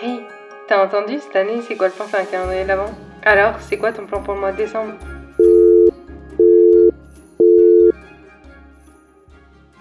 Hey, 0.00 0.20
t'as 0.68 0.84
entendu 0.84 1.18
cette 1.18 1.34
année, 1.36 1.60
c'est 1.66 1.76
quoi 1.76 1.88
le 1.88 1.92
plan 1.92 2.06
faire 2.06 2.20
un 2.20 2.24
calendrier 2.24 2.64
Alors, 3.24 3.54
c'est 3.60 3.76
quoi 3.76 3.92
ton 3.92 4.06
plan 4.06 4.22
pour 4.22 4.34
le 4.34 4.40
mois 4.40 4.52
de 4.52 4.58
décembre? 4.58 4.94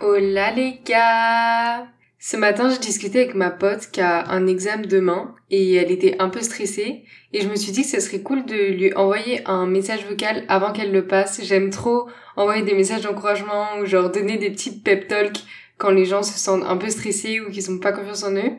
Hola 0.02 0.52
les 0.52 0.80
gars! 0.86 1.88
Ce 2.20 2.36
matin, 2.36 2.70
j'ai 2.70 2.80
discuté 2.80 3.22
avec 3.22 3.36
ma 3.36 3.52
pote 3.52 3.90
qui 3.92 4.02
a 4.02 4.28
un 4.30 4.48
examen 4.48 4.82
demain 4.88 5.36
et 5.52 5.76
elle 5.76 5.92
était 5.92 6.16
un 6.20 6.30
peu 6.30 6.42
stressée 6.42 7.04
et 7.32 7.42
je 7.42 7.48
me 7.48 7.56
suis 7.56 7.72
dit 7.72 7.84
que 7.84 7.88
ce 7.88 8.00
serait 8.00 8.22
cool 8.22 8.46
de 8.46 8.74
lui 8.74 8.94
envoyer 8.96 9.42
un 9.46 9.68
message 9.68 10.06
vocal 10.06 10.44
avant 10.48 10.72
qu'elle 10.72 10.92
le 10.92 11.06
passe. 11.06 11.42
J'aime 11.44 11.70
trop 11.70 12.10
envoyer 12.36 12.64
des 12.64 12.74
messages 12.74 13.02
d'encouragement 13.02 13.78
ou 13.80 13.86
genre 13.86 14.10
donner 14.10 14.38
des 14.38 14.50
petits 14.50 14.80
pep 14.80 15.08
talks 15.08 15.44
quand 15.78 15.92
les 15.92 16.06
gens 16.06 16.24
se 16.24 16.38
sentent 16.38 16.64
un 16.64 16.78
peu 16.78 16.90
stressés 16.90 17.40
ou 17.40 17.50
qu'ils 17.50 17.72
n'ont 17.72 17.80
pas 17.80 17.92
confiance 17.92 18.24
en 18.24 18.36
eux. 18.36 18.52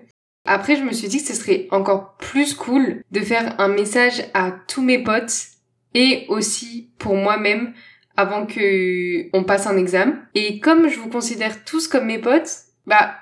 Après, 0.44 0.76
je 0.76 0.82
me 0.82 0.92
suis 0.92 1.08
dit 1.08 1.22
que 1.22 1.28
ce 1.28 1.34
serait 1.34 1.68
encore 1.70 2.16
plus 2.16 2.54
cool 2.54 3.02
de 3.10 3.20
faire 3.20 3.54
un 3.60 3.68
message 3.68 4.24
à 4.34 4.52
tous 4.66 4.82
mes 4.82 5.02
potes 5.02 5.48
et 5.94 6.24
aussi 6.28 6.90
pour 6.98 7.14
moi-même 7.16 7.74
avant 8.16 8.46
que 8.46 9.28
on 9.36 9.44
passe 9.44 9.66
un 9.66 9.76
examen. 9.76 10.18
Et 10.34 10.58
comme 10.60 10.88
je 10.88 10.98
vous 10.98 11.08
considère 11.08 11.64
tous 11.64 11.86
comme 11.86 12.06
mes 12.06 12.18
potes, 12.18 12.50
bah, 12.86 13.14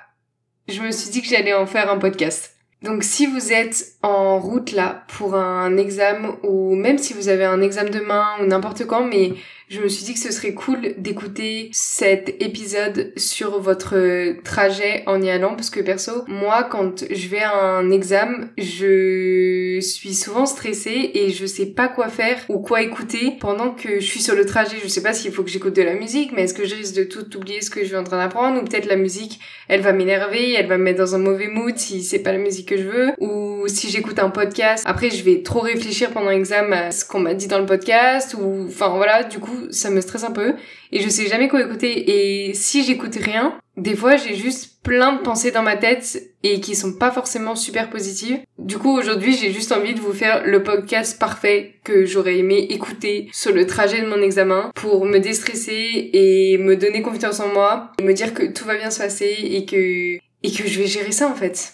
je 0.69 0.81
me 0.81 0.91
suis 0.91 1.11
dit 1.11 1.23
que 1.23 1.29
j'allais 1.29 1.55
en 1.55 1.67
faire 1.67 1.91
un 1.91 1.99
podcast. 1.99 2.56
Donc 2.83 3.05
si 3.05 3.27
vous 3.27 3.53
êtes 3.53 3.95
en 4.03 4.39
route 4.39 4.73
là 4.73 5.05
pour 5.17 5.35
un 5.35 5.77
examen 5.77 6.37
ou 6.43 6.75
même 6.75 6.99
si 6.99 7.15
vous 7.15 7.29
avez 7.29 7.45
un 7.45 7.63
examen 7.63 7.91
demain 7.91 8.27
ou 8.41 8.47
n'importe 8.47 8.87
quand, 8.87 9.05
mais 9.05 9.33
je 9.69 9.81
me 9.81 9.89
suis 9.89 10.05
dit 10.05 10.15
que 10.15 10.21
ce 10.21 10.31
serait 10.31 10.55
cool 10.55 10.95
d'écouter 10.97 11.71
cet 11.73 12.41
épisode 12.41 13.13
sur 13.17 13.61
votre 13.61 14.41
trajet 14.43 15.03
en 15.07 15.21
y 15.21 15.29
allant 15.29 15.57
parce 15.57 15.71
que 15.71 15.81
perso, 15.81 16.23
moi 16.29 16.63
quand 16.71 17.05
je 17.11 17.29
vais 17.29 17.41
à 17.41 17.57
un 17.57 17.91
examen, 17.91 18.49
je 18.59 19.81
suis 19.81 20.15
souvent 20.15 20.47
stressée 20.47 21.11
et 21.15 21.31
je 21.31 21.47
sais 21.47 21.67
pas 21.67 21.89
quoi 21.89 22.09
faire 22.09 22.39
ou 22.49 22.61
quoi 22.61 22.83
écouter 22.83 23.33
pendant 23.41 23.71
que 23.71 23.99
je 23.99 24.07
suis 24.07 24.23
sur 24.23 24.37
le 24.37 24.47
trajet. 24.47 24.77
Je 24.83 24.89
sais 24.89 25.03
pas 25.03 25.15
s'il 25.15 25.33
faut 25.33 25.43
que 25.43 25.51
j'écoute 25.51 25.75
de 25.75 25.83
la 25.83 25.95
musique, 25.95 26.31
mais 26.33 26.43
est-ce 26.43 26.55
que 26.55 26.65
je 26.65 26.77
risque 26.77 26.95
de 26.95 27.05
tout 27.05 27.37
oublier 27.37 27.61
ce 27.61 27.71
que 27.71 27.81
je 27.81 27.87
suis 27.87 27.97
en 27.97 28.05
train 28.05 28.19
d'apprendre 28.19 28.61
ou 28.61 28.65
peut-être 28.65 28.87
la 28.87 28.97
musique, 28.97 29.41
elle 29.67 29.81
va 29.81 29.93
m'énerver, 29.93 30.53
elle 30.53 30.69
va 30.69 30.79
me 30.79 30.85
mettre 30.85 30.99
dans 30.99 31.17
un 31.17 31.19
mauvais 31.19 31.49
mood 31.49 31.77
si 31.77 32.05
c'est 32.05 32.21
pas 32.21 32.33
la 32.33 32.39
musique 32.39 32.66
que 32.67 32.77
je 32.77 32.83
veux 32.83 33.13
ou 33.21 33.67
si 33.69 33.89
j'écoute 33.89 34.19
un 34.19 34.31
podcast, 34.31 34.85
après 34.87 35.11
je 35.11 35.23
vais 35.25 35.43
trop 35.43 35.61
réfléchir 35.61 36.11
pendant 36.11 36.31
l'examen 36.31 36.89
à 36.89 36.91
ce 36.91 37.05
qu'on 37.05 37.21
m'a 37.21 37.35
dit 37.35 37.47
dans 37.47 37.59
le 37.59 37.67
podcast 37.67 38.35
ou 38.39 38.67
enfin 38.69 38.89
voilà, 38.89 39.25
du 39.25 39.39
coup 39.39 39.67
ça 39.71 39.91
me 39.91 40.01
stresse 40.01 40.25
un 40.25 40.33
peu 40.33 40.55
et 40.93 41.01
je 41.01 41.09
sais 41.09 41.27
jamais 41.27 41.49
quoi 41.49 41.63
écouter 41.63 42.49
et 42.49 42.55
si 42.55 42.85
j'écoute 42.85 43.17
rien, 43.21 43.59
des 43.77 43.97
fois 43.97 44.17
j'ai 44.17 44.35
juste 44.35 44.83
plein 44.83 45.15
de 45.15 45.23
pensées 45.23 45.51
dans 45.51 45.63
ma 45.63 45.77
tête 45.77 46.23
et 46.45 46.61
qui 46.61 46.77
sont 46.77 46.93
pas 46.93 47.11
forcément 47.11 47.57
super 47.57 47.91
positives. 47.91 48.39
Du 48.59 48.79
coup 48.79 48.97
aujourd'hui 48.97 49.37
j'ai 49.37 49.53
juste 49.53 49.73
envie 49.73 49.95
de 49.95 50.01
vous 50.01 50.13
faire 50.13 50.45
le 50.45 50.63
podcast 50.63 51.19
parfait 51.19 51.75
que 51.83 52.05
j'aurais 52.05 52.39
aimé 52.39 52.67
écouter 52.71 53.29
sur 53.33 53.53
le 53.53 53.67
trajet 53.67 54.01
de 54.03 54.07
mon 54.07 54.23
examen 54.23 54.71
pour 54.75 55.05
me 55.05 55.19
déstresser 55.19 56.11
et 56.13 56.59
me 56.59 56.77
donner 56.77 57.03
confiance 57.03 57.41
en 57.41 57.49
moi, 57.49 57.93
et 57.99 58.03
me 58.03 58.13
dire 58.13 58.35
que 58.35 58.45
tout 58.45 58.65
va 58.65 58.77
bien 58.77 58.91
se 58.91 58.99
passer 58.99 59.37
et 59.41 59.65
que 59.65 60.19
et 60.43 60.51
que 60.53 60.69
je 60.69 60.79
vais 60.79 60.87
gérer 60.87 61.13
ça 61.13 61.29
en 61.29 61.35
fait. 61.35 61.73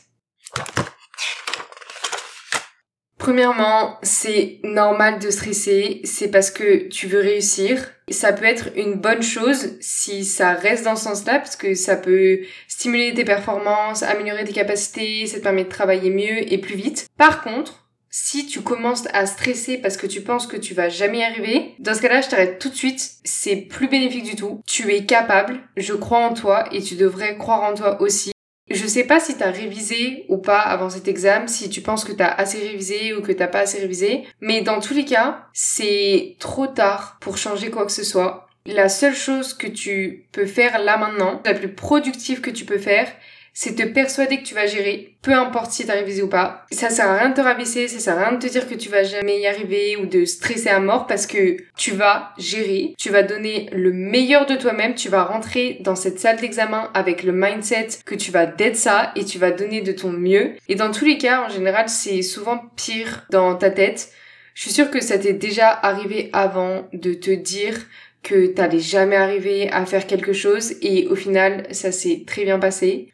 Premièrement, 3.22 3.98
c'est 4.02 4.58
normal 4.64 5.20
de 5.20 5.30
stresser, 5.30 6.00
c'est 6.02 6.26
parce 6.26 6.50
que 6.50 6.88
tu 6.88 7.06
veux 7.06 7.20
réussir. 7.20 7.92
Ça 8.10 8.32
peut 8.32 8.46
être 8.46 8.70
une 8.74 8.94
bonne 8.94 9.22
chose 9.22 9.76
si 9.80 10.24
ça 10.24 10.54
reste 10.54 10.82
dans 10.82 10.96
ce 10.96 11.04
sens-là, 11.04 11.38
parce 11.38 11.54
que 11.54 11.76
ça 11.76 11.94
peut 11.94 12.40
stimuler 12.66 13.14
tes 13.14 13.24
performances, 13.24 14.02
améliorer 14.02 14.42
tes 14.42 14.52
capacités, 14.52 15.28
ça 15.28 15.38
te 15.38 15.44
permet 15.44 15.62
de 15.62 15.68
travailler 15.68 16.10
mieux 16.10 16.52
et 16.52 16.58
plus 16.58 16.74
vite. 16.74 17.06
Par 17.16 17.44
contre, 17.44 17.86
si 18.10 18.44
tu 18.48 18.60
commences 18.60 19.04
à 19.12 19.24
stresser 19.26 19.78
parce 19.78 19.96
que 19.96 20.08
tu 20.08 20.22
penses 20.22 20.48
que 20.48 20.56
tu 20.56 20.74
vas 20.74 20.88
jamais 20.88 21.22
arriver, 21.22 21.76
dans 21.78 21.94
ce 21.94 22.02
cas-là, 22.02 22.22
je 22.22 22.28
t'arrête 22.28 22.58
tout 22.58 22.70
de 22.70 22.74
suite. 22.74 23.08
C'est 23.22 23.54
plus 23.54 23.86
bénéfique 23.86 24.24
du 24.24 24.34
tout. 24.34 24.62
Tu 24.66 24.92
es 24.92 25.06
capable, 25.06 25.60
je 25.76 25.92
crois 25.92 26.26
en 26.26 26.34
toi 26.34 26.64
et 26.72 26.82
tu 26.82 26.96
devrais 26.96 27.38
croire 27.38 27.62
en 27.62 27.74
toi 27.74 28.02
aussi. 28.02 28.32
Je 28.70 28.86
sais 28.86 29.04
pas 29.04 29.20
si 29.20 29.36
t'as 29.36 29.50
révisé 29.50 30.24
ou 30.28 30.38
pas 30.38 30.60
avant 30.60 30.88
cet 30.88 31.08
examen, 31.08 31.46
si 31.46 31.68
tu 31.68 31.80
penses 31.80 32.04
que 32.04 32.12
t'as 32.12 32.28
assez 32.28 32.58
révisé 32.58 33.12
ou 33.12 33.20
que 33.20 33.32
t'as 33.32 33.48
pas 33.48 33.60
assez 33.60 33.80
révisé, 33.80 34.22
mais 34.40 34.62
dans 34.62 34.80
tous 34.80 34.94
les 34.94 35.04
cas, 35.04 35.46
c'est 35.52 36.36
trop 36.38 36.66
tard 36.66 37.18
pour 37.20 37.36
changer 37.36 37.70
quoi 37.70 37.84
que 37.84 37.92
ce 37.92 38.04
soit. 38.04 38.46
La 38.64 38.88
seule 38.88 39.16
chose 39.16 39.54
que 39.54 39.66
tu 39.66 40.26
peux 40.30 40.46
faire 40.46 40.78
là 40.78 40.96
maintenant, 40.96 41.42
la 41.44 41.54
plus 41.54 41.74
productive 41.74 42.40
que 42.40 42.50
tu 42.50 42.64
peux 42.64 42.78
faire, 42.78 43.12
c'est 43.54 43.74
te 43.74 43.82
persuader 43.82 44.38
que 44.38 44.46
tu 44.46 44.54
vas 44.54 44.66
gérer, 44.66 45.16
peu 45.20 45.32
importe 45.32 45.72
si 45.72 45.84
t'as 45.84 45.94
révisé 45.94 46.22
ou 46.22 46.28
pas. 46.28 46.64
Ça 46.72 46.88
sert 46.88 47.08
à 47.08 47.18
rien 47.18 47.30
de 47.30 47.34
te 47.34 47.40
rabaisser, 47.40 47.86
ça 47.86 47.98
sert 47.98 48.18
à 48.18 48.28
rien 48.28 48.38
de 48.38 48.46
te 48.46 48.50
dire 48.50 48.68
que 48.68 48.74
tu 48.74 48.88
vas 48.88 49.02
jamais 49.02 49.40
y 49.40 49.46
arriver 49.46 49.96
ou 49.96 50.06
de 50.06 50.24
stresser 50.24 50.70
à 50.70 50.80
mort 50.80 51.06
parce 51.06 51.26
que 51.26 51.56
tu 51.76 51.92
vas 51.92 52.32
gérer, 52.38 52.94
tu 52.98 53.10
vas 53.10 53.22
donner 53.22 53.68
le 53.72 53.92
meilleur 53.92 54.46
de 54.46 54.56
toi-même, 54.56 54.94
tu 54.94 55.08
vas 55.08 55.24
rentrer 55.24 55.78
dans 55.80 55.96
cette 55.96 56.18
salle 56.18 56.40
d'examen 56.40 56.90
avec 56.94 57.22
le 57.22 57.32
mindset 57.32 57.88
que 58.06 58.14
tu 58.14 58.30
vas 58.30 58.46
d'être 58.46 58.76
ça 58.76 59.12
et 59.16 59.24
tu 59.24 59.38
vas 59.38 59.50
donner 59.50 59.82
de 59.82 59.92
ton 59.92 60.10
mieux. 60.10 60.52
Et 60.68 60.74
dans 60.74 60.90
tous 60.90 61.04
les 61.04 61.18
cas, 61.18 61.42
en 61.42 61.48
général, 61.48 61.88
c'est 61.88 62.22
souvent 62.22 62.58
pire 62.76 63.26
dans 63.30 63.54
ta 63.54 63.70
tête. 63.70 64.10
Je 64.54 64.62
suis 64.62 64.72
sûre 64.72 64.90
que 64.90 65.00
ça 65.00 65.18
t'est 65.18 65.32
déjà 65.32 65.68
arrivé 65.70 66.30
avant 66.32 66.88
de 66.92 67.14
te 67.14 67.30
dire 67.30 67.86
que 68.22 68.46
t'allais 68.46 68.78
jamais 68.78 69.16
arriver 69.16 69.70
à 69.70 69.84
faire 69.84 70.06
quelque 70.06 70.32
chose 70.32 70.74
et 70.80 71.08
au 71.08 71.16
final 71.16 71.66
ça 71.72 71.90
s'est 71.90 72.22
très 72.24 72.44
bien 72.44 72.58
passé 72.58 73.12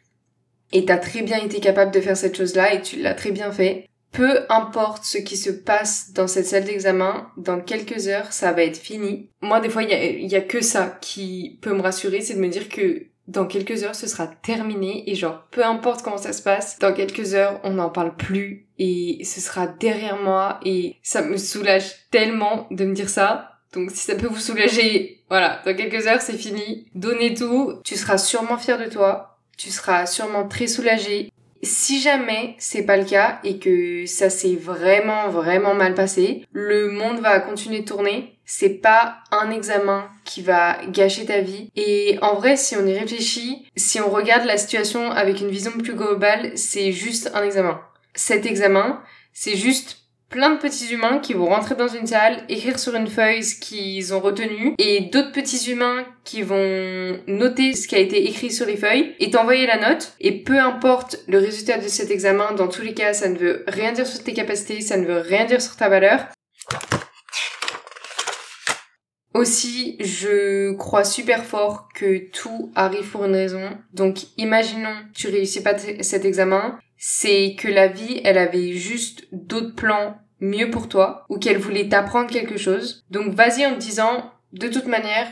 et 0.71 0.85
t'as 0.85 0.97
très 0.97 1.21
bien 1.21 1.43
été 1.43 1.59
capable 1.59 1.91
de 1.91 2.01
faire 2.01 2.17
cette 2.17 2.37
chose-là 2.37 2.73
et 2.73 2.81
tu 2.81 2.97
l'as 2.97 3.13
très 3.13 3.31
bien 3.31 3.51
fait. 3.51 3.85
Peu 4.11 4.39
importe 4.49 5.03
ce 5.03 5.19
qui 5.19 5.37
se 5.37 5.51
passe 5.51 6.13
dans 6.13 6.27
cette 6.27 6.47
salle 6.47 6.65
d'examen, 6.65 7.29
dans 7.37 7.61
quelques 7.61 8.07
heures, 8.07 8.33
ça 8.33 8.51
va 8.51 8.63
être 8.63 8.77
fini. 8.77 9.29
Moi, 9.41 9.59
des 9.59 9.69
fois, 9.69 9.83
il 9.83 9.89
y 9.89 9.93
a, 9.93 10.03
y 10.03 10.35
a 10.35 10.41
que 10.41 10.61
ça 10.61 10.97
qui 10.99 11.59
peut 11.61 11.73
me 11.73 11.81
rassurer, 11.81 12.21
c'est 12.21 12.33
de 12.33 12.39
me 12.39 12.47
dire 12.47 12.69
que 12.69 13.05
dans 13.29 13.45
quelques 13.45 13.83
heures, 13.83 13.95
ce 13.95 14.07
sera 14.07 14.25
terminé 14.25 15.09
et 15.09 15.13
genre, 15.13 15.47
peu 15.51 15.63
importe 15.63 16.01
comment 16.01 16.17
ça 16.17 16.33
se 16.33 16.41
passe, 16.41 16.79
dans 16.79 16.93
quelques 16.93 17.35
heures, 17.35 17.61
on 17.63 17.73
n'en 17.73 17.89
parle 17.89 18.15
plus 18.15 18.67
et 18.79 19.23
ce 19.23 19.39
sera 19.39 19.67
derrière 19.67 20.17
moi 20.17 20.59
et 20.65 20.95
ça 21.03 21.21
me 21.21 21.37
soulage 21.37 22.09
tellement 22.09 22.67
de 22.71 22.85
me 22.85 22.95
dire 22.95 23.09
ça. 23.09 23.51
Donc 23.73 23.91
si 23.91 23.97
ça 23.97 24.15
peut 24.15 24.27
vous 24.27 24.39
soulager, 24.39 25.21
voilà, 25.29 25.61
dans 25.63 25.75
quelques 25.75 26.07
heures, 26.07 26.21
c'est 26.21 26.33
fini. 26.33 26.87
Donnez 26.95 27.35
tout, 27.35 27.79
tu 27.83 27.95
seras 27.95 28.17
sûrement 28.17 28.57
fier 28.57 28.79
de 28.79 28.89
toi 28.89 29.28
tu 29.59 29.71
seras 29.71 30.05
sûrement 30.05 30.47
très 30.47 30.67
soulagé. 30.67 31.31
Si 31.61 31.99
jamais 31.99 32.55
c'est 32.59 32.83
pas 32.83 32.95
le 32.95 33.03
cas 33.03 33.41
et 33.43 33.59
que 33.59 34.05
ça 34.05 34.29
s'est 34.29 34.55
vraiment 34.55 35.27
vraiment 35.27 35.75
mal 35.75 35.93
passé, 35.93 36.45
le 36.53 36.89
monde 36.89 37.19
va 37.19 37.41
continuer 37.41 37.81
de 37.81 37.85
tourner. 37.85 38.39
C'est 38.45 38.81
pas 38.81 39.17
un 39.31 39.51
examen 39.51 40.09
qui 40.23 40.41
va 40.41 40.77
gâcher 40.87 41.25
ta 41.25 41.41
vie. 41.41 41.69
Et 41.75 42.17
en 42.21 42.35
vrai, 42.35 42.55
si 42.55 42.77
on 42.77 42.87
y 42.87 42.97
réfléchit, 42.97 43.67
si 43.75 43.99
on 43.99 44.09
regarde 44.09 44.45
la 44.45 44.57
situation 44.57 45.11
avec 45.11 45.41
une 45.41 45.49
vision 45.49 45.71
plus 45.71 45.93
globale, 45.93 46.57
c'est 46.57 46.93
juste 46.93 47.29
un 47.33 47.43
examen. 47.43 47.81
Cet 48.15 48.45
examen, 48.45 49.03
c'est 49.33 49.57
juste 49.57 49.97
plein 50.29 50.51
de 50.51 50.59
petits 50.59 50.93
humains 50.93 51.19
qui 51.19 51.33
vont 51.33 51.47
rentrer 51.47 51.75
dans 51.75 51.87
une 51.87 52.07
salle, 52.07 52.43
écrire 52.49 52.79
sur 52.79 52.95
une 52.95 53.07
feuille 53.07 53.43
ce 53.43 53.59
qu'ils 53.59 54.13
ont 54.13 54.19
retenu, 54.19 54.75
et 54.77 55.01
d'autres 55.11 55.31
petits 55.31 55.71
humains 55.71 56.05
qui 56.23 56.43
vont 56.43 57.19
noter 57.27 57.73
ce 57.73 57.87
qui 57.87 57.95
a 57.95 57.99
été 57.99 58.27
écrit 58.29 58.51
sur 58.51 58.65
les 58.65 58.77
feuilles 58.77 59.15
et 59.19 59.31
t'envoyer 59.31 59.65
la 59.65 59.89
note. 59.89 60.13
Et 60.19 60.43
peu 60.43 60.59
importe 60.59 61.19
le 61.27 61.39
résultat 61.39 61.77
de 61.77 61.87
cet 61.87 62.11
examen, 62.11 62.53
dans 62.53 62.67
tous 62.67 62.83
les 62.83 62.93
cas, 62.93 63.13
ça 63.13 63.29
ne 63.29 63.37
veut 63.37 63.63
rien 63.67 63.91
dire 63.91 64.07
sur 64.07 64.23
tes 64.23 64.33
capacités, 64.33 64.81
ça 64.81 64.97
ne 64.97 65.05
veut 65.05 65.19
rien 65.19 65.45
dire 65.45 65.61
sur 65.61 65.75
ta 65.75 65.89
valeur. 65.89 66.27
Aussi, 69.33 69.95
je 69.99 70.73
crois 70.73 71.03
super 71.03 71.45
fort 71.45 71.89
que 71.93 72.29
tout 72.31 72.71
arrive 72.75 73.09
pour 73.09 73.25
une 73.25 73.35
raison. 73.35 73.77
Donc, 73.93 74.23
imaginons 74.37 74.95
tu 75.13 75.27
réussis 75.27 75.61
pas 75.61 75.77
cet 75.77 76.25
examen, 76.25 76.79
c'est 76.97 77.55
que 77.57 77.67
la 77.67 77.87
vie, 77.87 78.21
elle 78.23 78.37
avait 78.37 78.73
juste 78.73 79.27
d'autres 79.31 79.75
plans 79.75 80.17
mieux 80.39 80.69
pour 80.71 80.89
toi 80.89 81.25
ou 81.29 81.37
qu'elle 81.37 81.57
voulait 81.57 81.89
t'apprendre 81.89 82.31
quelque 82.31 82.57
chose. 82.57 83.05
Donc, 83.11 83.33
vas-y 83.33 83.65
en 83.65 83.75
te 83.75 83.79
disant, 83.79 84.31
de 84.53 84.67
toute 84.67 84.87
manière, 84.87 85.27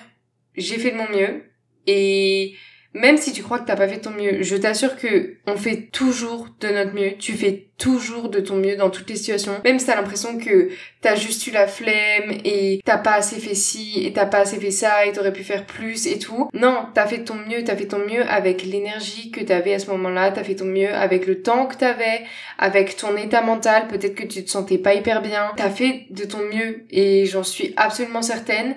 j'ai 0.55 0.77
fait 0.77 0.91
de 0.91 0.97
mon 0.97 1.09
mieux 1.09 1.43
et 1.87 2.55
même 2.93 3.17
si 3.17 3.31
tu 3.33 3.43
crois 3.43 3.59
que 3.59 3.65
t'as 3.65 3.75
pas 3.75 3.87
fait 3.87 3.99
ton 3.99 4.11
mieux, 4.11 4.41
je 4.41 4.55
t'assure 4.55 4.95
que 4.95 5.35
on 5.45 5.55
fait 5.55 5.89
toujours 5.91 6.47
de 6.59 6.67
notre 6.69 6.93
mieux. 6.93 7.13
Tu 7.17 7.33
fais 7.33 7.67
toujours 7.77 8.29
de 8.29 8.39
ton 8.39 8.55
mieux 8.55 8.75
dans 8.75 8.89
toutes 8.89 9.09
les 9.09 9.15
situations. 9.15 9.61
Même 9.63 9.79
si 9.79 9.85
t'as 9.85 9.95
l'impression 9.95 10.37
que 10.37 10.69
t'as 11.01 11.15
juste 11.15 11.45
eu 11.47 11.51
la 11.51 11.67
flemme 11.67 12.31
et 12.43 12.81
t'as 12.83 12.97
pas 12.97 13.13
assez 13.13 13.37
fait 13.37 13.55
ci 13.55 14.03
et 14.05 14.13
t'as 14.13 14.25
pas 14.25 14.39
assez 14.39 14.57
fait 14.57 14.71
ça 14.71 15.05
et 15.05 15.11
t'aurais 15.11 15.33
pu 15.33 15.43
faire 15.43 15.65
plus 15.65 16.07
et 16.07 16.17
tout. 16.17 16.49
Non, 16.53 16.87
t'as 16.93 17.05
fait 17.05 17.23
ton 17.23 17.35
mieux, 17.35 17.63
t'as 17.63 17.75
fait 17.75 17.87
ton 17.87 17.99
mieux 17.99 18.23
avec 18.27 18.63
l'énergie 18.63 19.31
que 19.31 19.41
t'avais 19.41 19.75
à 19.75 19.79
ce 19.79 19.91
moment-là, 19.91 20.31
t'as 20.31 20.43
fait 20.43 20.55
ton 20.55 20.65
mieux 20.65 20.93
avec 20.93 21.27
le 21.27 21.41
temps 21.41 21.67
que 21.67 21.75
t'avais, 21.75 22.23
avec 22.57 22.95
ton 22.97 23.15
état 23.15 23.41
mental, 23.41 23.87
peut-être 23.87 24.15
que 24.15 24.25
tu 24.25 24.43
te 24.43 24.49
sentais 24.49 24.79
pas 24.79 24.95
hyper 24.95 25.21
bien. 25.21 25.51
T'as 25.55 25.69
fait 25.69 26.07
de 26.09 26.25
ton 26.25 26.41
mieux 26.41 26.85
et 26.89 27.25
j'en 27.25 27.43
suis 27.43 27.73
absolument 27.77 28.21
certaine 28.21 28.75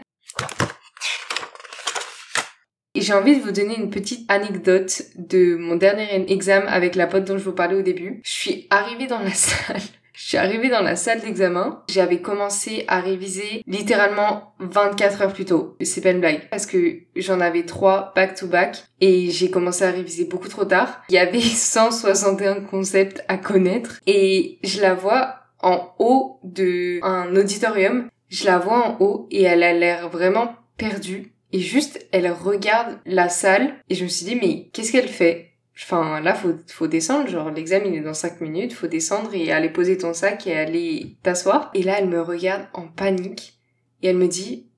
Et 3.00 3.02
j'ai 3.02 3.14
envie 3.14 3.35
de 3.35 3.41
vous 3.41 3.50
donner 3.50 3.79
une 3.79 3.88
petite 3.88 4.31
anecdote 4.31 5.05
de 5.17 5.56
mon 5.56 5.76
dernier 5.76 6.31
examen 6.31 6.67
avec 6.67 6.97
la 6.97 7.06
pote 7.06 7.25
dont 7.25 7.38
je 7.38 7.44
vous 7.44 7.55
parlais 7.55 7.76
au 7.76 7.81
début. 7.81 8.20
Je 8.23 8.31
suis 8.31 8.67
arrivée 8.69 9.06
dans 9.06 9.20
la 9.20 9.32
salle 9.35 9.81
je 10.12 10.26
suis 10.26 10.37
arrivée 10.37 10.69
dans 10.69 10.82
la 10.82 10.97
salle 10.97 11.23
d'examen. 11.23 11.82
J'avais 11.88 12.20
commencé 12.20 12.85
à 12.88 13.00
réviser 13.00 13.62
littéralement 13.67 14.52
24 14.58 15.23
heures 15.23 15.32
plus 15.32 15.47
tôt. 15.47 15.76
C'est 15.81 16.02
pas 16.02 16.11
une 16.11 16.20
blague. 16.20 16.47
Parce 16.50 16.67
que 16.67 16.99
j'en 17.17 17.41
avais 17.41 17.64
trois 17.64 18.12
back 18.14 18.35
to 18.35 18.47
back. 18.47 18.85
Et 19.00 19.31
j'ai 19.31 19.50
commencé 19.50 19.82
à 19.82 19.91
réviser 19.91 20.26
beaucoup 20.26 20.49
trop 20.49 20.67
tard. 20.67 21.00
Il 21.08 21.14
y 21.14 21.19
avait 21.19 21.41
161 21.41 22.61
concepts 22.61 23.25
à 23.29 23.38
connaître. 23.38 23.99
Et 24.06 24.58
je 24.62 24.82
la 24.82 24.93
vois 24.93 25.37
en 25.62 25.94
haut 25.99 26.38
de 26.44 27.02
un 27.02 27.35
auditorium. 27.35 28.11
Je 28.29 28.44
la 28.44 28.58
vois 28.58 28.87
en 28.87 28.97
haut 29.00 29.26
et 29.31 29.44
elle 29.44 29.62
a 29.62 29.73
l'air 29.73 30.11
vraiment 30.11 30.55
perdue. 30.76 31.32
Et 31.52 31.61
juste, 31.61 32.06
elle 32.12 32.31
regarde 32.31 32.99
la 33.06 33.29
salle 33.29 33.75
et 33.88 33.94
je 33.94 34.05
me 34.05 34.08
suis 34.08 34.26
dit, 34.26 34.37
mais 34.37 34.69
qu'est-ce 34.73 34.93
qu'elle 34.93 35.08
fait? 35.08 35.50
Enfin, 35.82 36.20
là, 36.20 36.35
faut, 36.35 36.55
faut 36.69 36.87
descendre, 36.87 37.29
genre, 37.29 37.50
l'examen, 37.50 37.93
est 37.93 38.00
dans 38.00 38.14
5 38.14 38.41
minutes, 38.41 38.73
faut 38.73 38.87
descendre 38.87 39.35
et 39.35 39.50
aller 39.50 39.70
poser 39.70 39.97
ton 39.97 40.12
sac 40.12 40.47
et 40.47 40.55
aller 40.55 41.17
t'asseoir. 41.23 41.70
Et 41.75 41.82
là, 41.82 41.99
elle 41.99 42.08
me 42.08 42.20
regarde 42.20 42.69
en 42.75 42.87
panique 42.87 43.55
et 44.02 44.08
elle 44.08 44.17
me 44.17 44.29
dit, 44.29 44.69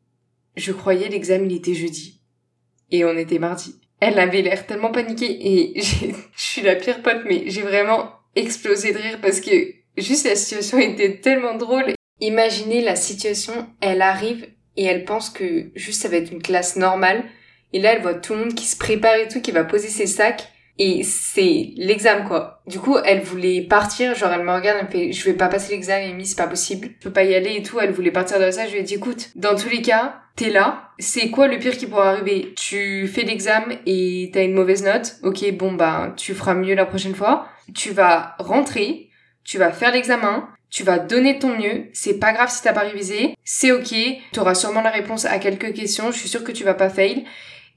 je 0.56 0.72
croyais 0.72 1.08
l'examen, 1.08 1.46
il 1.46 1.56
était 1.56 1.74
jeudi. 1.74 2.20
Et 2.90 3.04
on 3.04 3.16
était 3.16 3.38
mardi. 3.38 3.80
Elle 4.00 4.18
avait 4.18 4.42
l'air 4.42 4.66
tellement 4.66 4.90
paniquée 4.90 5.38
et 5.40 5.80
je 5.80 6.14
suis 6.34 6.62
la 6.62 6.76
pire 6.76 7.02
pote, 7.02 7.22
mais 7.24 7.44
j'ai 7.46 7.62
vraiment 7.62 8.10
explosé 8.34 8.92
de 8.92 8.98
rire 8.98 9.18
parce 9.20 9.40
que 9.40 9.50
juste 9.96 10.26
la 10.26 10.36
situation 10.36 10.78
était 10.78 11.20
tellement 11.20 11.54
drôle. 11.54 11.94
Imaginez 12.20 12.82
la 12.82 12.96
situation, 12.96 13.68
elle 13.80 14.02
arrive 14.02 14.46
et 14.76 14.84
elle 14.84 15.04
pense 15.04 15.30
que 15.30 15.70
juste 15.74 16.02
ça 16.02 16.08
va 16.08 16.16
être 16.16 16.32
une 16.32 16.42
classe 16.42 16.76
normale. 16.76 17.24
Et 17.72 17.80
là, 17.80 17.92
elle 17.92 18.02
voit 18.02 18.14
tout 18.14 18.34
le 18.34 18.40
monde 18.40 18.54
qui 18.54 18.66
se 18.66 18.76
prépare 18.76 19.16
et 19.16 19.28
tout, 19.28 19.40
qui 19.40 19.50
va 19.50 19.64
poser 19.64 19.88
ses 19.88 20.06
sacs. 20.06 20.48
Et 20.78 21.02
c'est 21.02 21.70
l'examen 21.76 22.24
quoi. 22.24 22.62
Du 22.66 22.78
coup, 22.78 22.96
elle 23.04 23.20
voulait 23.20 23.60
partir, 23.60 24.14
genre 24.14 24.32
elle 24.32 24.42
me 24.42 24.52
regarde, 24.52 24.78
elle 24.80 24.86
me 24.86 24.90
fait 24.90 25.12
je 25.12 25.24
vais 25.24 25.34
pas 25.34 25.48
passer 25.48 25.74
l'examen, 25.74 26.10
Amy, 26.10 26.26
c'est 26.26 26.36
pas 26.36 26.46
possible. 26.46 26.88
Je 26.98 27.04
peux 27.04 27.12
pas 27.12 27.24
y 27.24 27.34
aller 27.34 27.56
et 27.56 27.62
tout. 27.62 27.78
Elle 27.78 27.92
voulait 27.92 28.10
partir 28.10 28.40
de 28.40 28.50
ça. 28.50 28.66
Je 28.66 28.72
lui 28.72 28.80
ai 28.80 28.82
dit 28.82 28.94
écoute, 28.94 29.30
dans 29.36 29.54
tous 29.54 29.68
les 29.68 29.82
cas, 29.82 30.22
t'es 30.34 30.50
là. 30.50 30.90
C'est 30.98 31.30
quoi 31.30 31.46
le 31.46 31.58
pire 31.58 31.76
qui 31.76 31.86
pourrait 31.86 32.08
arriver? 32.08 32.54
Tu 32.56 33.06
fais 33.06 33.22
l'examen 33.22 33.76
et 33.86 34.30
t'as 34.32 34.44
une 34.44 34.54
mauvaise 34.54 34.82
note. 34.82 35.16
Ok, 35.22 35.44
bon 35.52 35.72
bah 35.72 36.14
tu 36.16 36.34
feras 36.34 36.54
mieux 36.54 36.74
la 36.74 36.86
prochaine 36.86 37.14
fois. 37.14 37.46
Tu 37.74 37.90
vas 37.90 38.34
rentrer, 38.38 39.10
tu 39.44 39.58
vas 39.58 39.72
faire 39.72 39.92
l'examen, 39.92 40.48
tu 40.72 40.82
vas 40.82 40.98
donner 40.98 41.38
ton 41.38 41.56
mieux, 41.56 41.84
c'est 41.92 42.18
pas 42.18 42.32
grave 42.32 42.50
si 42.50 42.62
t'as 42.62 42.72
pas 42.72 42.80
révisé, 42.80 43.36
c'est 43.44 43.70
ok, 43.70 43.94
tu 44.32 44.40
auras 44.40 44.54
sûrement 44.54 44.82
la 44.82 44.90
réponse 44.90 45.26
à 45.26 45.38
quelques 45.38 45.74
questions, 45.74 46.10
je 46.10 46.18
suis 46.18 46.28
sûre 46.28 46.42
que 46.42 46.50
tu 46.50 46.64
vas 46.64 46.74
pas 46.74 46.90
fail, 46.90 47.24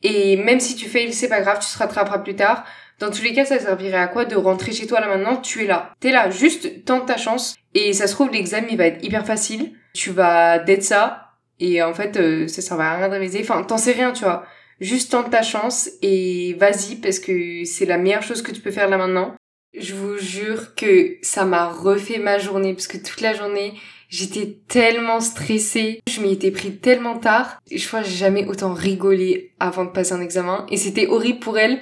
et 0.01 0.37
même 0.37 0.59
si 0.59 0.75
tu 0.75 0.87
fail, 0.87 1.13
c'est 1.13 1.29
pas 1.29 1.41
grave, 1.41 1.59
tu 1.59 1.71
te 1.71 1.77
rattraperas 1.77 2.19
plus 2.19 2.35
tard, 2.35 2.65
dans 2.99 3.11
tous 3.11 3.23
les 3.23 3.33
cas, 3.33 3.43
ça 3.43 3.59
servirait 3.59 3.97
à 3.97 4.07
quoi 4.07 4.23
de 4.23 4.35
rentrer 4.35 4.71
chez 4.71 4.87
toi 4.87 5.01
là 5.01 5.07
maintenant? 5.07 5.35
Tu 5.35 5.63
es 5.63 5.67
là. 5.67 5.93
T'es 5.99 6.11
là, 6.11 6.29
juste 6.29 6.85
tente 6.85 7.05
ta 7.05 7.17
chance. 7.17 7.55
Et 7.73 7.91
ça 7.91 8.07
se 8.07 8.13
trouve, 8.13 8.31
l'examen, 8.31 8.67
il 8.71 8.77
va 8.77 8.85
être 8.85 9.03
hyper 9.03 9.25
facile. 9.25 9.73
Tu 9.93 10.11
vas 10.11 10.59
d'être 10.59 10.83
ça. 10.83 11.33
Et 11.59 11.83
en 11.83 11.93
fait, 11.93 12.15
euh, 12.17 12.47
ça 12.47 12.61
sert 12.61 12.79
à 12.79 12.95
rien 12.95 13.09
de 13.09 13.13
réviser. 13.13 13.39
Enfin, 13.41 13.63
t'en 13.63 13.77
sais 13.77 13.91
rien, 13.91 14.13
tu 14.13 14.23
vois. 14.23 14.45
Juste 14.79 15.11
tente 15.11 15.29
ta 15.29 15.41
chance 15.41 15.89
et 16.01 16.55
vas-y 16.57 16.95
parce 16.95 17.19
que 17.19 17.63
c'est 17.65 17.85
la 17.85 17.97
meilleure 17.97 18.23
chose 18.23 18.41
que 18.41 18.51
tu 18.51 18.61
peux 18.61 18.71
faire 18.71 18.89
là 18.89 18.97
maintenant. 18.97 19.35
Je 19.77 19.93
vous 19.93 20.17
jure 20.17 20.75
que 20.75 21.17
ça 21.21 21.45
m'a 21.45 21.67
refait 21.67 22.19
ma 22.19 22.37
journée 22.37 22.73
parce 22.73 22.87
que 22.87 22.97
toute 22.97 23.21
la 23.21 23.33
journée, 23.33 23.73
j'étais 24.09 24.57
tellement 24.67 25.19
stressée. 25.19 25.99
Je 26.09 26.21
m'y 26.21 26.33
étais 26.33 26.51
pris 26.51 26.77
tellement 26.77 27.17
tard. 27.17 27.59
Je 27.69 27.85
crois 27.87 28.01
que 28.01 28.07
j'ai 28.07 28.15
jamais 28.15 28.45
autant 28.45 28.73
rigolé 28.73 29.53
avant 29.59 29.85
de 29.85 29.91
passer 29.91 30.13
un 30.13 30.21
examen. 30.21 30.65
Et 30.69 30.77
c'était 30.77 31.07
horrible 31.07 31.39
pour 31.39 31.57
elle 31.57 31.79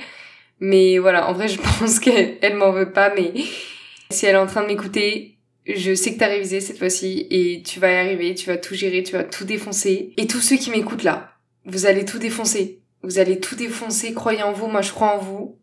mais 0.64 0.98
voilà, 0.98 1.30
en 1.30 1.34
vrai, 1.34 1.50
je 1.50 1.60
pense 1.80 2.00
qu'elle 2.00 2.56
m'en 2.56 2.72
veut 2.72 2.92
pas, 2.92 3.14
mais 3.14 3.34
si 4.10 4.26
elle 4.26 4.36
est 4.36 4.40
en 4.40 4.48
train 4.48 4.62
de 4.62 4.68
m'écouter, 4.68 5.38
je 5.66 5.94
sais 5.94 6.14
que 6.14 6.20
t'as 6.20 6.28
révisé 6.28 6.62
cette 6.62 6.78
fois-ci 6.78 7.28
et 7.30 7.64
tu 7.64 7.82
vas 7.82 7.92
y 7.92 7.96
arriver, 7.96 8.34
tu 8.34 8.48
vas 8.48 8.58
tout 8.58 8.74
gérer, 8.74 9.04
tu 9.04 9.12
vas 9.12 9.26
tout 9.26 9.44
défoncer. 9.44 10.14
Et 10.16 10.26
tous 10.26 10.40
ceux 10.40 10.56
qui 10.56 10.72
m'écoutent 10.72 11.04
là, 11.04 11.34
vous 11.66 11.86
allez 11.86 12.06
tout 12.06 12.18
défoncer. 12.20 12.82
Vous 13.02 13.20
allez 13.20 13.42
tout 13.42 13.56
défoncer, 13.56 14.14
croyez 14.14 14.44
en 14.44 14.54
vous, 14.54 14.68
moi 14.68 14.82
je 14.82 14.92
crois 14.92 15.16
en 15.16 15.18
vous. 15.18 15.60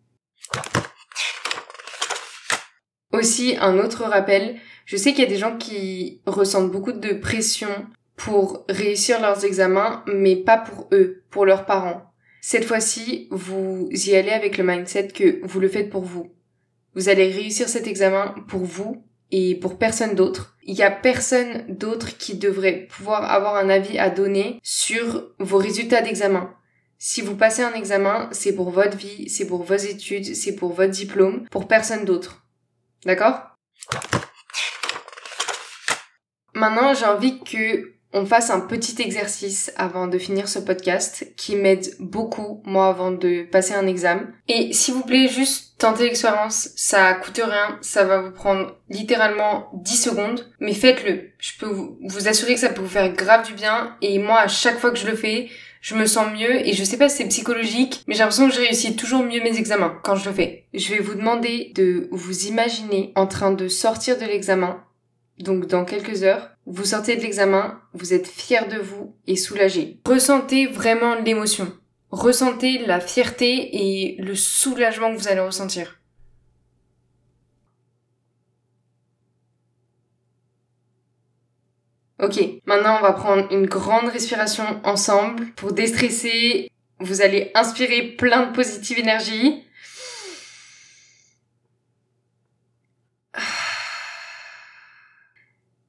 Aussi, 3.13 3.57
un 3.61 3.79
autre 3.79 4.05
rappel, 4.05 4.57
je 4.87 4.97
sais 4.97 5.13
qu'il 5.13 5.25
y 5.25 5.27
a 5.27 5.31
des 5.31 5.37
gens 5.37 5.57
qui 5.57 6.21
ressentent 6.27 6.71
beaucoup 6.71 6.93
de 6.93 7.13
pression 7.13 7.69
pour 8.17 8.65
réussir 8.69 9.21
leurs 9.21 9.45
examens, 9.45 10.05
mais 10.07 10.37
pas 10.37 10.59
pour 10.59 10.89
eux, 10.93 11.23
pour 11.31 11.47
leurs 11.47 11.67
parents. 11.67 12.13
Cette 12.41 12.65
fois-ci, 12.65 13.29
vous 13.31 13.89
y 13.91 14.15
allez 14.15 14.31
avec 14.31 14.59
le 14.59 14.65
mindset 14.65 15.09
que 15.09 15.45
vous 15.45 15.61
le 15.61 15.69
faites 15.69 15.91
pour 15.91 16.03
vous. 16.03 16.33
Vous 16.95 17.09
allez 17.09 17.31
réussir 17.31 17.69
cet 17.69 17.87
examen 17.87 18.35
pour 18.49 18.61
vous 18.61 19.05
et 19.31 19.55
pour 19.55 19.79
personne 19.79 20.15
d'autre. 20.15 20.57
Il 20.65 20.75
y 20.75 20.83
a 20.83 20.91
personne 20.91 21.65
d'autre 21.69 22.17
qui 22.17 22.37
devrait 22.37 22.87
pouvoir 22.91 23.31
avoir 23.31 23.57
un 23.57 23.69
avis 23.69 23.99
à 23.99 24.11
donner 24.11 24.59
sur 24.63 25.31
vos 25.39 25.59
résultats 25.59 26.03
d'examen. 26.03 26.53
Si 26.99 27.23
vous 27.23 27.37
passez 27.37 27.63
un 27.63 27.75
examen, 27.75 28.29
c'est 28.33 28.55
pour 28.55 28.71
votre 28.71 28.97
vie, 28.97 29.29
c'est 29.29 29.47
pour 29.47 29.63
vos 29.63 29.75
études, 29.75 30.35
c'est 30.35 30.55
pour 30.55 30.73
votre 30.73 30.91
diplôme, 30.91 31.47
pour 31.51 31.67
personne 31.67 32.05
d'autre. 32.05 32.45
D'accord. 33.05 33.41
Maintenant, 36.55 36.95
j'ai 36.95 37.07
envie 37.07 37.41
que 37.41 38.01
on 38.13 38.27
fasse 38.27 38.51
un 38.51 38.61
petit 38.61 39.01
exercice 39.01 39.73
avant 39.77 40.09
de 40.09 40.19
finir 40.19 40.49
ce 40.49 40.59
podcast 40.59 41.33
qui 41.37 41.55
m'aide 41.55 41.95
beaucoup, 42.01 42.61
moi, 42.65 42.89
avant 42.89 43.13
de 43.13 43.45
passer 43.45 43.75
un 43.75 43.87
examen. 43.87 44.27
Et 44.49 44.73
s'il 44.73 44.95
vous 44.95 45.05
plaît, 45.05 45.29
juste 45.29 45.79
tentez 45.79 46.05
l'expérience, 46.05 46.71
ça 46.75 47.15
coûte 47.15 47.41
rien, 47.43 47.79
ça 47.83 48.05
va 48.05 48.21
vous 48.21 48.33
prendre 48.33 48.77
littéralement 48.89 49.71
10 49.75 49.97
secondes, 49.97 50.53
mais 50.59 50.75
faites-le. 50.75 51.31
Je 51.39 51.53
peux 51.59 51.67
vous, 51.67 51.99
vous 52.03 52.27
assurer 52.27 52.55
que 52.55 52.61
ça 52.61 52.71
peut 52.71 52.83
vous 52.83 52.89
faire 52.89 53.13
grave 53.13 53.47
du 53.47 53.55
bien, 53.55 53.97
et 54.03 54.19
moi, 54.19 54.41
à 54.41 54.49
chaque 54.49 54.79
fois 54.79 54.91
que 54.91 54.99
je 54.99 55.07
le 55.07 55.17
fais, 55.17 55.49
je 55.81 55.95
me 55.95 56.07
sens 56.07 56.33
mieux 56.33 56.67
et 56.67 56.73
je 56.73 56.85
sais 56.85 56.99
pas 56.99 57.09
si 57.09 57.19
c'est 57.19 57.29
psychologique, 57.29 58.05
mais 58.07 58.15
j'ai 58.15 58.21
l'impression 58.21 58.49
que 58.49 58.55
je 58.55 58.61
réussis 58.61 58.97
toujours 58.97 59.23
mieux 59.23 59.43
mes 59.43 59.59
examens 59.59 59.99
quand 60.03 60.15
je 60.15 60.29
le 60.29 60.35
fais. 60.35 60.67
Je 60.75 60.95
vais 60.95 61.01
vous 61.01 61.15
demander 61.15 61.73
de 61.75 62.09
vous 62.11 62.47
imaginer 62.47 63.13
en 63.17 63.27
train 63.27 63.53
de 63.53 63.69
sortir 63.69 64.19
de 64.19 64.25
l'examen 64.25 64.85
donc 65.43 65.67
dans 65.67 65.85
quelques 65.85 66.23
heures, 66.23 66.51
vous 66.67 66.85
sortez 66.85 67.17
de 67.17 67.23
l'examen, 67.23 67.81
vous 67.95 68.13
êtes 68.13 68.27
fier 68.27 68.69
de 68.69 68.79
vous 68.79 69.15
et 69.27 69.37
soulagé. 69.37 69.99
Ressentez 70.07 70.67
vraiment 70.67 71.15
l'émotion. 71.15 71.73
Ressentez 72.11 72.79
la 72.87 73.01
fierté 73.01 73.71
et 73.73 74.17
le 74.21 74.35
soulagement 74.35 75.13
que 75.13 75.19
vous 75.19 75.29
allez 75.29 75.41
ressentir. 75.41 76.00
Ok, 82.23 82.39
maintenant 82.67 82.99
on 82.99 83.03
va 83.03 83.13
prendre 83.13 83.51
une 83.51 83.67
grande 83.67 84.09
respiration 84.09 84.65
ensemble 84.85 85.47
pour 85.57 85.73
déstresser. 85.73 86.71
Vous 86.99 87.23
allez 87.23 87.51
inspirer 87.55 88.03
plein 88.03 88.47
de 88.47 88.53
positive 88.53 88.99
énergie. 88.99 89.65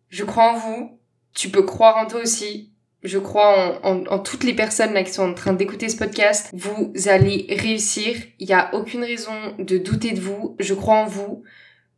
Je 0.10 0.24
crois 0.24 0.52
en 0.52 0.58
vous. 0.58 1.00
Tu 1.34 1.50
peux 1.50 1.64
croire 1.64 1.98
en 1.98 2.06
toi 2.06 2.22
aussi. 2.22 2.72
Je 3.04 3.18
crois 3.18 3.80
en, 3.84 4.20
toutes 4.20 4.44
les 4.44 4.54
personnes 4.54 4.94
là 4.94 5.04
qui 5.04 5.12
sont 5.12 5.32
en 5.32 5.34
train 5.34 5.54
d'écouter 5.54 5.90
ce 5.90 5.98
podcast. 5.98 6.50
Vous 6.54 6.94
allez 7.08 7.48
réussir. 7.50 8.16
Il 8.40 8.48
n'y 8.48 8.54
a 8.54 8.74
aucune 8.76 9.04
raison 9.04 9.34
de 9.58 9.78
douter 9.78 10.12
de 10.12 10.22
vous. 10.22 10.56
Je 10.60 10.74
crois 10.74 10.98
en 10.98 11.08
vous. 11.08 11.44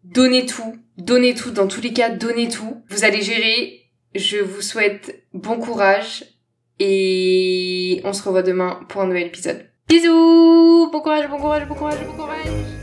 Donnez 0.03 0.45
tout. 0.45 0.77
Donnez 0.97 1.35
tout. 1.35 1.51
Dans 1.51 1.67
tous 1.67 1.81
les 1.81 1.93
cas, 1.93 2.09
donnez 2.09 2.47
tout. 2.47 2.83
Vous 2.89 3.03
allez 3.03 3.21
gérer. 3.21 3.82
Je 4.15 4.37
vous 4.37 4.61
souhaite 4.61 5.25
bon 5.33 5.59
courage. 5.59 6.25
Et 6.79 8.01
on 8.03 8.13
se 8.13 8.23
revoit 8.23 8.43
demain 8.43 8.79
pour 8.89 9.01
un 9.01 9.07
nouvel 9.07 9.27
épisode. 9.27 9.69
Bisous 9.87 10.89
Bon 10.91 11.01
courage, 11.01 11.29
bon 11.29 11.37
courage, 11.37 11.67
bon 11.67 11.75
courage, 11.75 12.05
bon 12.05 12.13
courage 12.13 12.82